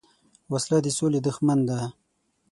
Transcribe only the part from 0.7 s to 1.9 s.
د سولې دښمن ده